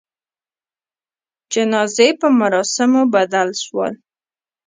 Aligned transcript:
جنازې 1.51 2.09
په 2.19 2.27
مراسموبدل 2.39 3.49
سول. 3.63 3.93